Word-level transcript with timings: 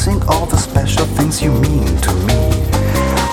missing 0.00 0.22
all 0.28 0.46
the 0.46 0.56
special 0.56 1.04
things 1.04 1.42
you 1.42 1.52
mean 1.52 1.94
to 1.98 2.14
me. 2.24 2.42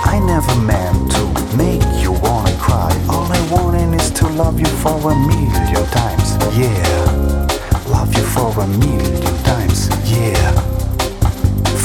I 0.03 0.19
never 0.19 0.53
meant 0.63 1.11
to 1.11 1.23
make 1.55 1.81
you 2.03 2.11
wanna 2.11 2.53
cry. 2.59 2.91
All 3.07 3.31
I 3.31 3.41
wanted 3.49 3.93
is 3.93 4.11
to 4.19 4.27
love 4.27 4.59
you 4.59 4.71
for 4.83 4.97
a 5.11 5.15
million 5.15 5.85
times. 6.01 6.27
Yeah, 6.57 7.47
love 7.87 8.13
you 8.17 8.23
for 8.35 8.51
a 8.59 8.67
million 8.67 9.35
times. 9.43 9.87
Yeah, 10.03 10.51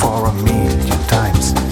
for 0.01 0.27
a 0.27 0.33
million 0.43 0.99
times. 1.07 1.72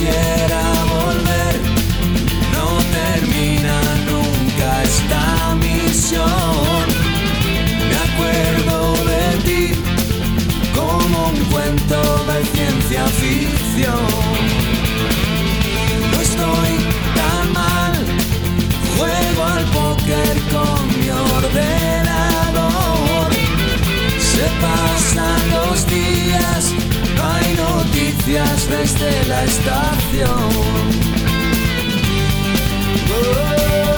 yeah 0.00 0.37
desde 28.28 29.24
la 29.26 29.42
estación. 29.44 30.50
Oh, 33.10 33.97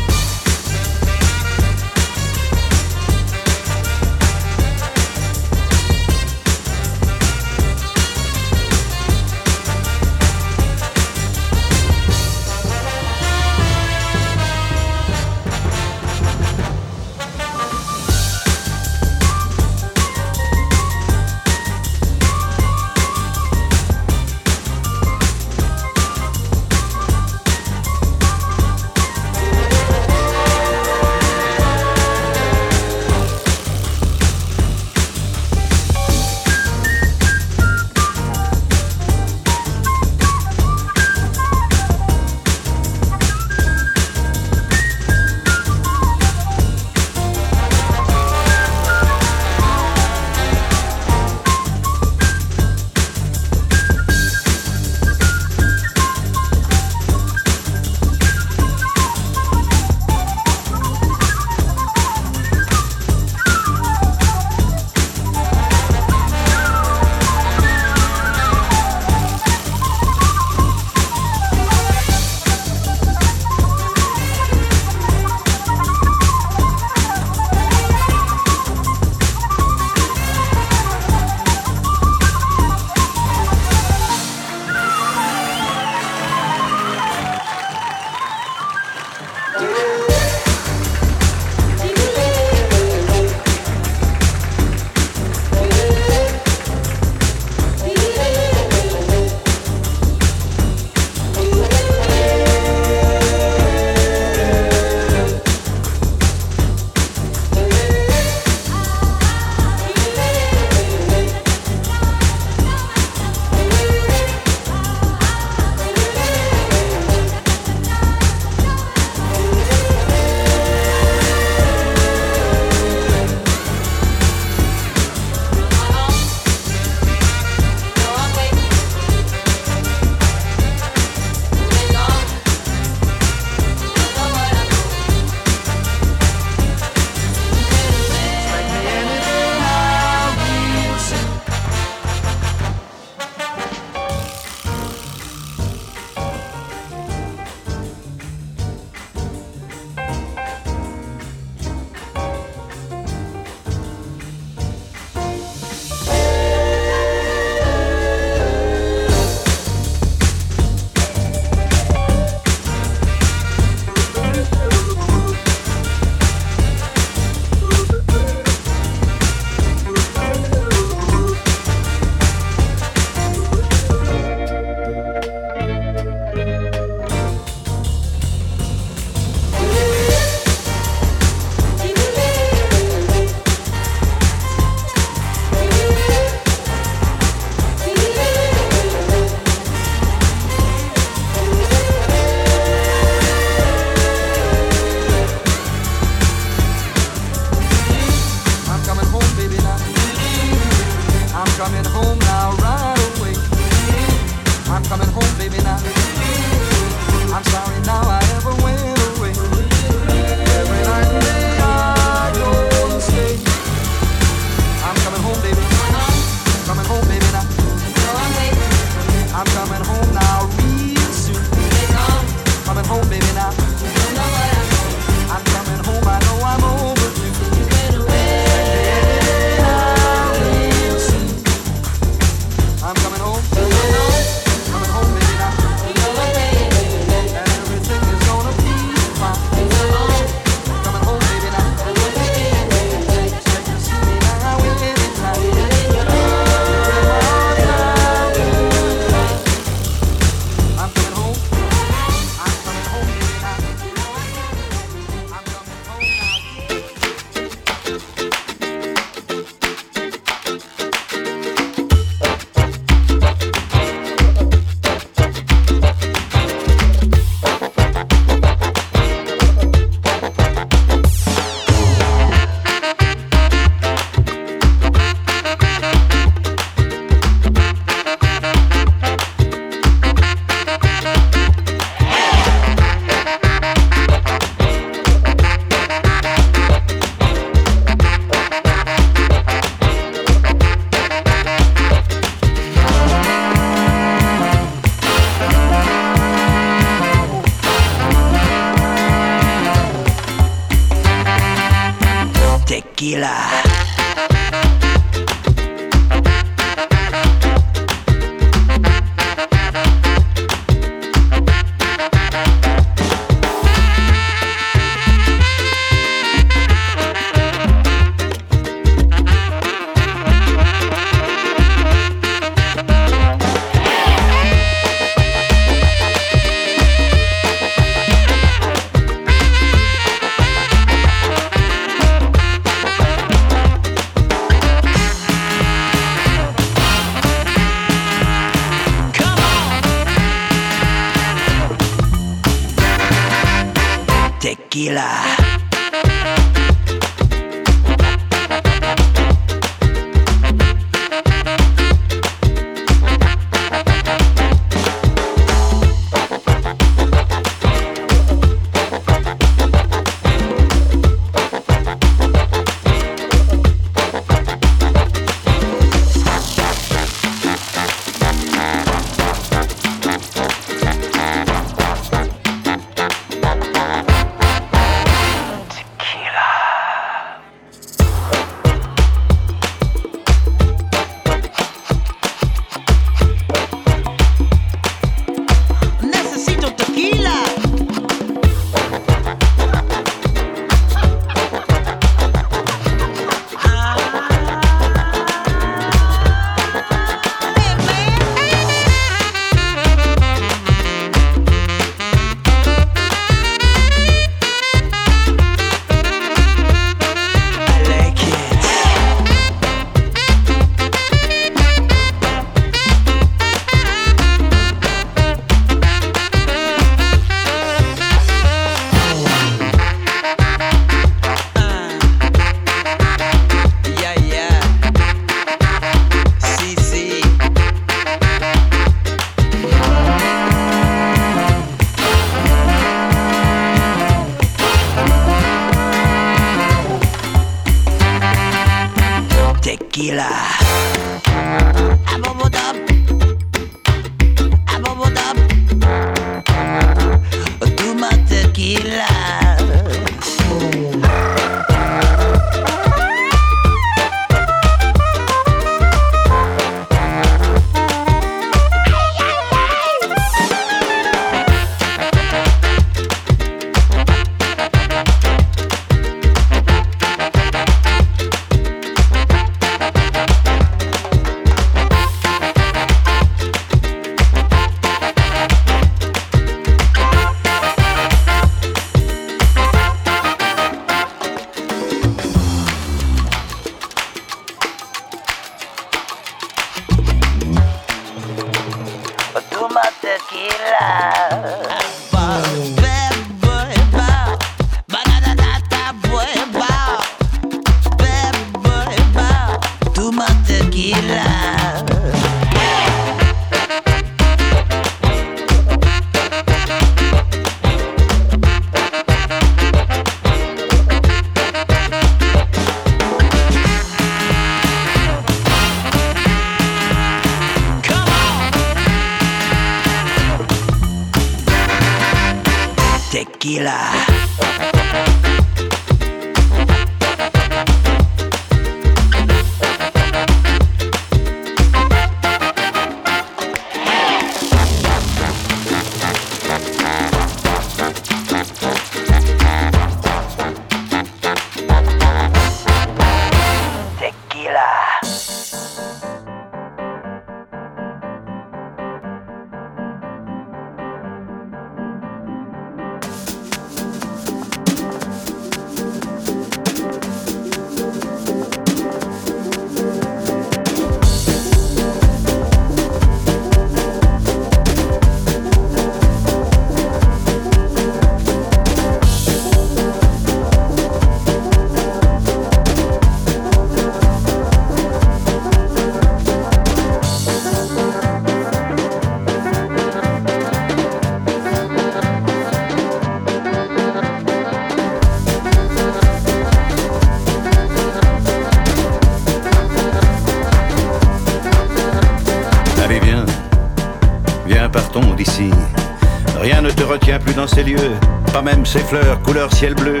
Dans 597.42 597.48
ces 597.48 597.64
lieux, 597.64 597.96
pas 598.32 598.40
même 598.40 598.64
ces 598.64 598.78
fleurs 598.78 599.20
couleur 599.22 599.52
ciel 599.52 599.74
bleu. 599.74 600.00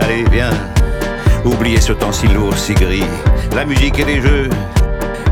Allez, 0.00 0.24
viens, 0.32 0.50
oubliez 1.44 1.80
ce 1.80 1.92
temps 1.92 2.10
si 2.10 2.26
lourd, 2.26 2.58
si 2.58 2.74
gris, 2.74 3.06
la 3.54 3.64
musique 3.64 3.96
et 4.00 4.04
les 4.04 4.20
jeux 4.20 4.50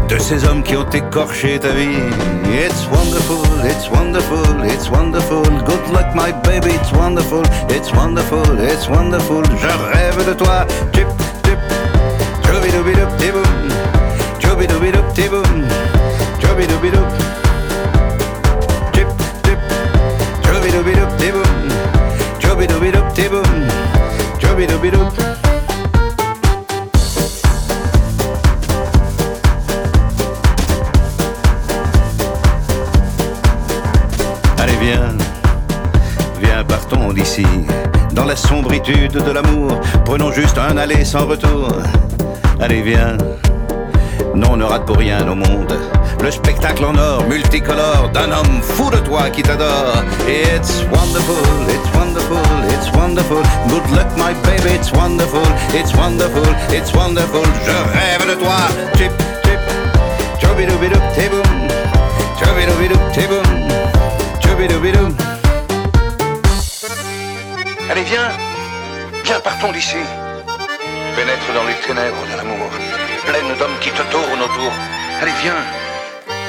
de 0.08 0.18
ces 0.18 0.44
hommes 0.44 0.62
qui 0.62 0.76
ont 0.76 0.88
écorché 0.90 1.58
ta 1.58 1.70
vie. 1.70 1.98
It's 2.52 2.86
wonderful, 2.86 3.42
it's 3.64 3.90
wonderful, 3.90 4.64
it's 4.64 4.88
wonderful. 4.88 5.42
Good 5.42 5.84
luck, 5.92 6.14
my 6.14 6.30
baby, 6.44 6.72
it's 6.76 6.92
wonderful, 6.92 7.42
it's 7.68 7.92
wonderful, 7.92 8.44
it's 8.60 8.88
wonderful. 8.88 9.42
Je 9.60 9.66
rêve 9.66 10.26
de 10.28 10.34
toi, 10.34 10.64
tip, 10.92 11.08
tip, 11.42 11.58
choubidoubidoup, 12.46 13.16
tiboum, 13.18 13.42
choubidoubidoup, 14.38 15.12
tiboum, 15.14 15.64
Allez 34.58 34.76
viens, 34.80 35.16
viens 36.40 36.64
partons 36.64 37.12
d'ici, 37.12 37.46
dans 38.12 38.24
la 38.24 38.34
sombritude 38.34 39.12
de 39.12 39.30
l'amour, 39.30 39.80
prenons 40.04 40.32
juste 40.32 40.58
un 40.58 40.76
aller 40.76 41.04
sans 41.04 41.26
retour. 41.26 41.68
Allez 42.60 42.82
viens, 42.82 43.16
non 44.34 44.52
on 44.52 44.56
ne 44.56 44.64
rate 44.64 44.86
pour 44.86 44.96
rien 44.96 45.28
au 45.28 45.34
monde 45.34 45.93
le 46.24 46.30
spectacle 46.30 46.82
en 46.86 46.96
or 46.96 47.22
multicolore 47.28 48.08
d'un 48.14 48.32
homme 48.32 48.62
fou 48.62 48.90
de 48.90 48.96
toi 48.96 49.28
qui 49.28 49.42
t'adore. 49.42 50.02
It's 50.26 50.82
wonderful, 50.90 51.36
it's 51.68 51.90
wonderful, 51.94 52.40
it's 52.70 52.90
wonderful. 52.96 53.42
Good 53.68 53.86
luck, 53.90 54.08
my 54.16 54.32
baby, 54.42 54.74
it's 54.74 54.90
wonderful, 54.92 55.44
it's 55.74 55.92
wonderful, 55.94 56.46
it's 56.72 56.94
wonderful. 56.94 57.44
Je 57.66 57.76
rêve 57.92 58.26
de 58.26 58.34
toi. 58.42 58.56
Chip, 58.96 59.12
chip, 59.44 59.60
chobidoubidoub, 60.40 61.02
tiboum, 61.14 61.42
chobidoubidoub, 62.40 63.12
tiboum, 63.12 63.44
chobidoubidoub. 64.40 65.14
Allez, 67.90 68.04
viens, 68.04 68.30
viens, 69.24 69.40
partons 69.40 69.72
d'ici. 69.72 70.00
Pénètre 71.16 71.52
dans 71.54 71.64
les 71.68 71.78
ténèbres 71.86 72.24
de 72.32 72.36
l'amour, 72.38 72.70
pleine 73.26 73.58
d'hommes 73.58 73.78
qui 73.82 73.90
te 73.90 74.02
tournent 74.10 74.42
autour. 74.42 74.72
Allez, 75.20 75.36
viens. 75.42 75.83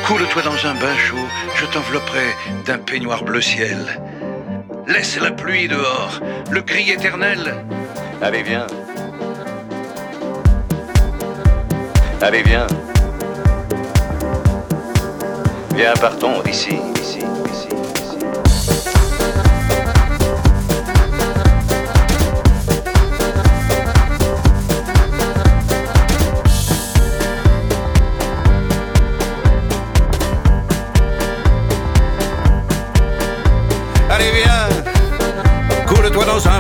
Coule-toi 0.06 0.44
dans 0.44 0.68
un 0.68 0.76
bain 0.76 0.96
chaud, 0.98 1.28
je 1.56 1.66
t'envelopperai 1.66 2.28
d'un 2.68 2.78
peignoir 2.78 3.24
bleu 3.24 3.42
ciel. 3.42 3.80
Laisse 4.86 5.20
la 5.20 5.32
pluie 5.32 5.68
dehors, 5.68 6.20
le 6.52 6.62
cri 6.62 6.92
éternel. 6.92 7.56
Allez, 8.22 8.44
viens. 8.44 8.68
Allez, 12.22 12.44
viens. 12.44 12.68
Viens, 15.76 15.94
partons 16.00 16.40
d'ici, 16.44 16.78
ici. 17.02 17.26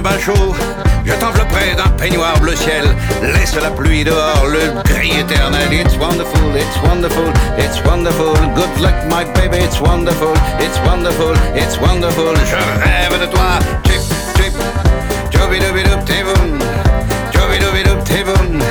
Je 0.07 1.13
t'envelopperai 1.13 1.75
d'un 1.75 1.89
peignoir 1.97 2.39
bleu 2.39 2.55
ciel. 2.55 2.85
Laisse 3.23 3.55
la 3.55 3.71
pluie 3.71 4.03
dehors, 4.03 4.45
le 4.45 4.81
gris 4.83 5.19
éternel. 5.19 5.73
It's 5.73 5.97
wonderful, 5.97 6.55
it's 6.55 6.77
wonderful, 6.87 7.25
it's 7.57 7.83
wonderful. 7.83 8.33
Good 8.53 8.81
luck, 8.81 8.93
my 9.09 9.25
baby, 9.33 9.63
it's 9.63 9.79
wonderful, 9.81 10.33
it's 10.59 10.79
wonderful, 10.85 11.33
it's 11.55 11.79
wonderful. 11.79 12.35
Je 12.45 12.55
rêve 12.55 13.19
de 13.19 13.25
toi. 13.25 13.57
Chip, 13.83 14.01
chip, 14.37 14.53
chobidobidoub, 15.31 16.05
tiboum. 16.05 16.59
Chobidobidoub, 17.33 18.03
tiboum. 18.03 18.61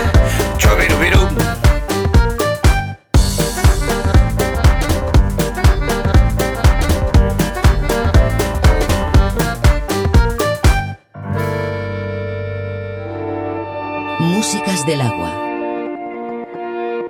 Del 14.87 15.01
agua. 15.01 15.33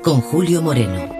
Con 0.00 0.20
Julio 0.20 0.62
Moreno. 0.62 1.12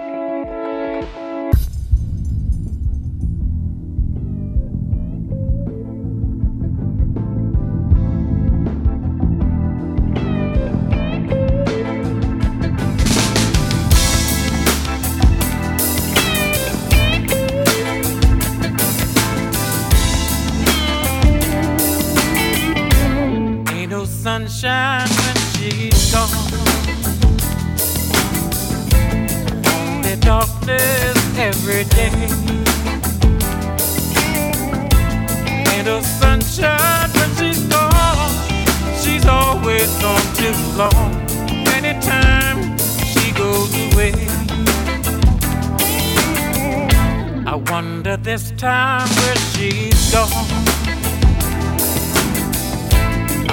sunshine 24.25 26.04
song. 26.15 26.31
Only 29.75 30.15
darkness 30.31 31.17
every 31.37 31.83
day. 31.95 32.11
Ain't 35.71 35.87
a 35.87 36.01
sunshine 36.19 37.09
when 37.17 37.29
she's 37.37 37.63
gone. 37.73 38.33
She's 39.01 39.25
always 39.25 39.89
gone 40.03 40.27
too 40.39 40.57
long. 40.81 41.11
Anytime 41.77 42.59
she 43.11 43.25
goes 43.41 43.71
away. 43.85 44.13
I 47.53 47.55
wonder 47.71 48.17
this 48.17 48.51
time 48.51 49.07
where 49.19 49.39
she's 49.51 50.11
gone. 50.11 50.75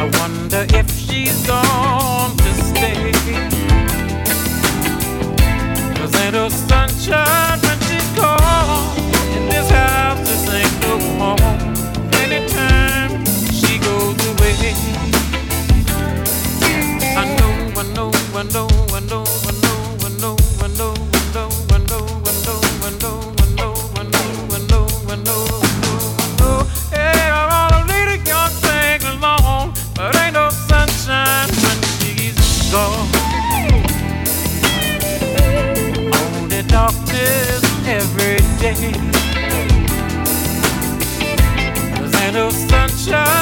I 0.02 0.04
wonder 0.18 0.66
if 0.78 0.90
she's 0.90 1.46
gone 1.46 2.41
Cause 5.97 6.14
ain't 6.16 6.35
no 6.35 6.49
sunshine 6.49 7.61
when 7.61 7.78
she's 7.87 8.09
gone. 8.16 8.97
This 9.49 9.70
house, 9.70 10.49
ain't 10.51 10.80
no 10.83 10.99
home. 11.18 11.39
Anytime 12.22 13.24
she 13.53 13.78
goes 13.78 14.18
away, 14.30 14.74
I 17.14 17.24
know, 17.39 17.55
I 17.78 17.85
know, 17.95 18.11
I 18.35 18.43
know, 18.53 18.68
I 18.93 19.01
know. 19.09 19.41
time. 43.12 43.41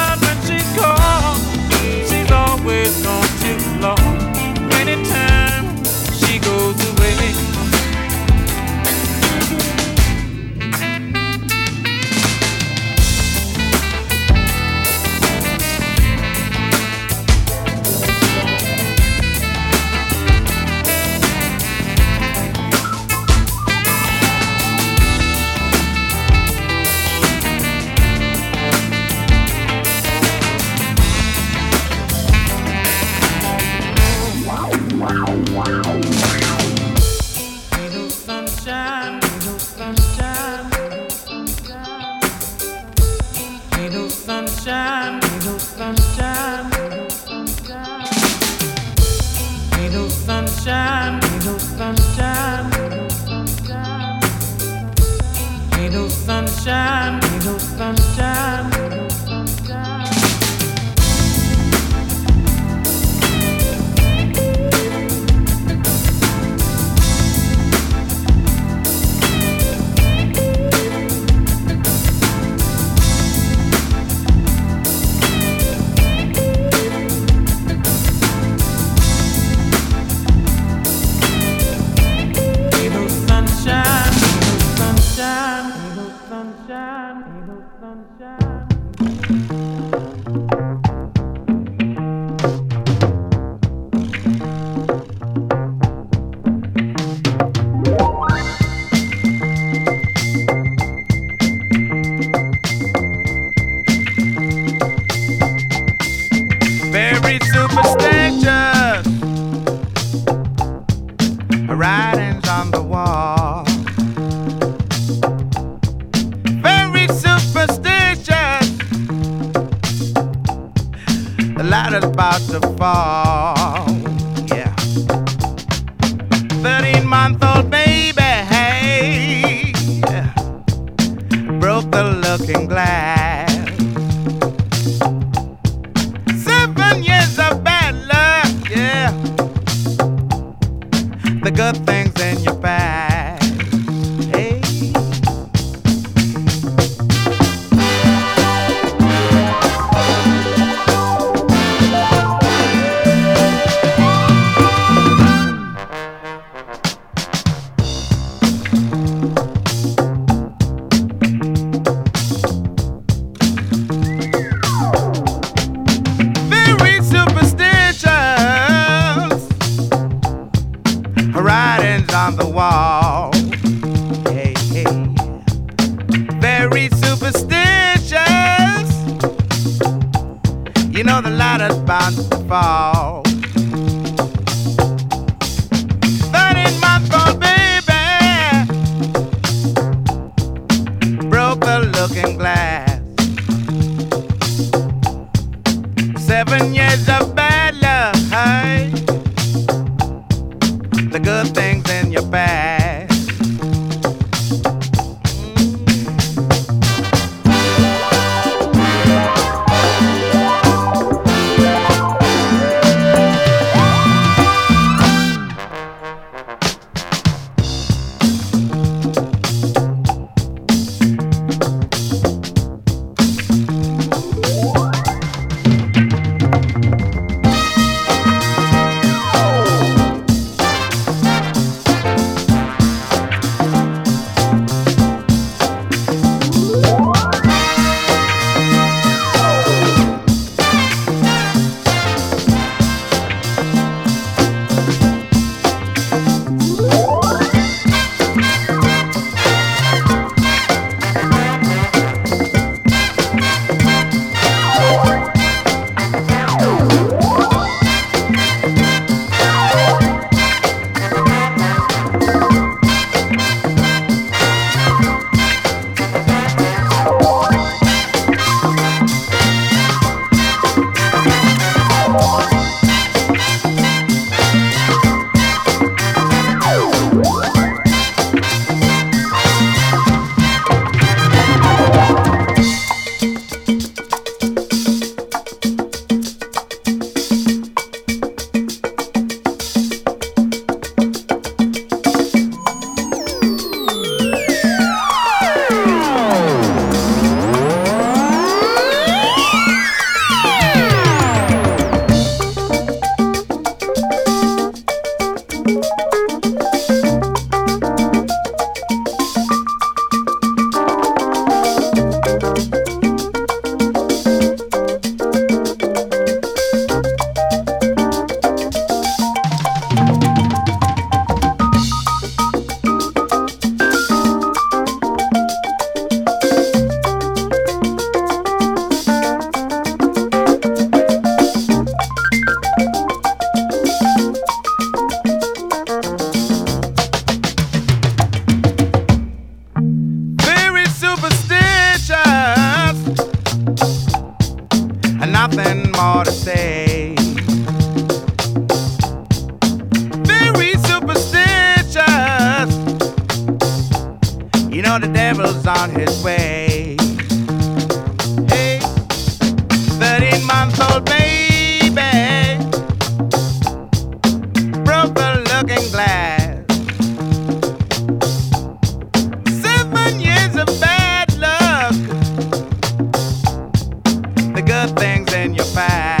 your 375.53 375.65
back. 375.75 376.20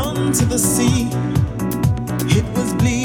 Run 0.00 0.32
to 0.32 0.44
the 0.46 0.58
sea. 0.58 1.08
It 2.38 2.44
was 2.56 2.72
bleeding 2.74 2.99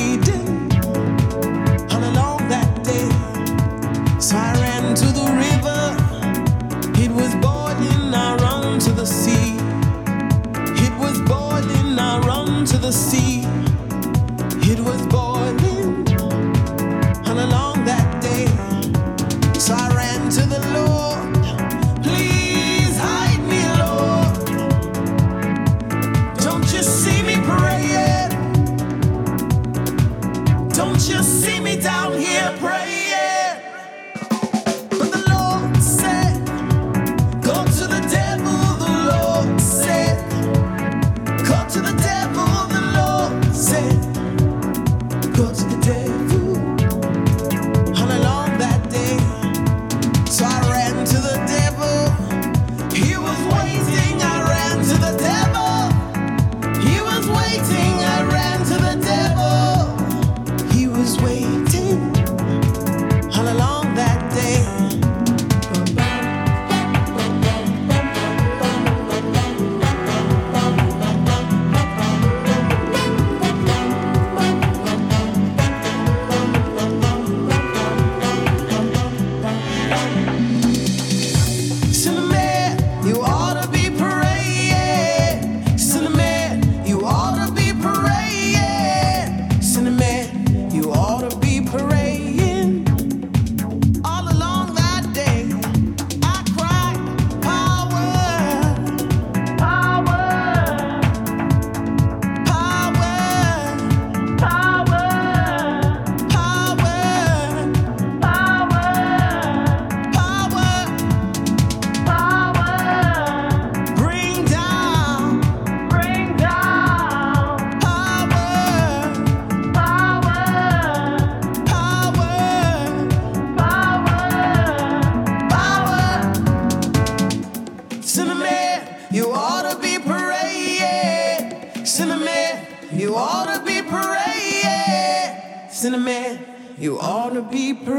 be 137.56 137.74
praised. 137.74 137.95